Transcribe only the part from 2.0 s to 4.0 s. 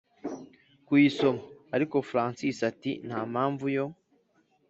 francis ati”ntampamvu yo